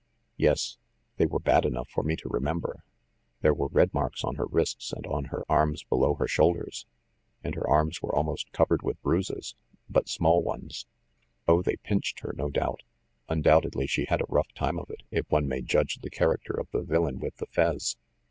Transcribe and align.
"Yes; 0.35 0.79
they 1.17 1.27
were 1.27 1.37
bad 1.39 1.63
enough 1.63 1.87
for 1.87 2.01
me 2.01 2.15
to 2.15 2.27
remember. 2.27 2.83
There 3.41 3.53
were 3.53 3.67
red 3.67 3.93
marks 3.93 4.23
on 4.23 4.33
her 4.33 4.47
wrists 4.47 4.91
and 4.91 5.05
on 5.05 5.25
her 5.25 5.43
arms 5.47 5.83
below 5.83 6.15
her 6.15 6.27
shoulders; 6.27 6.87
and 7.43 7.53
her 7.53 7.69
arms 7.69 8.01
were 8.01 8.15
almost 8.15 8.51
cov 8.51 8.69
ered 8.69 8.81
with 8.81 8.99
bruises; 9.03 9.53
but 9.87 10.09
small 10.09 10.41
ones." 10.41 10.87
"Oh, 11.47 11.61
they 11.61 11.75
pinched 11.75 12.21
her, 12.21 12.33
no 12.35 12.49
doubt. 12.49 12.81
Undoubtedly 13.29 13.85
she 13.85 14.05
had 14.05 14.21
a 14.21 14.25
rough 14.27 14.51
time 14.53 14.79
of 14.79 14.89
it, 14.89 15.03
if 15.11 15.29
one 15.29 15.47
may 15.47 15.61
judge 15.61 15.97
the 15.97 16.09
character 16.09 16.59
of 16.59 16.71
the 16.71 16.81
villain 16.81 17.19
with 17.19 17.35
the 17.35 17.45
fez. 17.45 17.95